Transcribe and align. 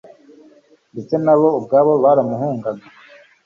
Ndetse 0.91 1.15
nabo 1.23 1.47
ubwabo 1.59 1.91
baramuhungaga 2.03 2.85